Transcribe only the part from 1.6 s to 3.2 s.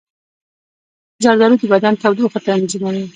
د بدن تودوخه تنظیموي.